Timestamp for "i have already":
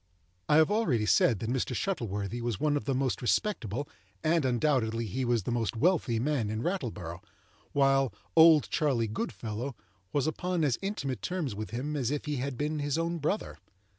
0.49-1.05